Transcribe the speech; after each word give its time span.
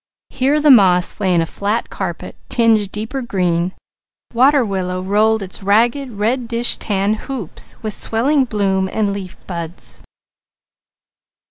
Here 0.31 0.59
the 0.59 0.71
moss 0.71 1.19
lay 1.19 1.31
in 1.35 1.41
a 1.41 1.45
flat 1.45 1.91
carpet, 1.91 2.35
tinted 2.49 2.91
deeper 2.91 3.21
green. 3.21 3.73
Water 4.33 4.65
willow 4.65 5.03
rolled 5.03 5.43
its 5.43 5.61
ragged 5.61 6.09
reddish 6.13 6.77
tan 6.77 7.13
hoops, 7.13 7.75
with 7.83 7.93
swelling 7.93 8.45
bloom 8.45 8.89
and 8.91 9.13
leaf 9.13 9.37
buds. 9.45 10.01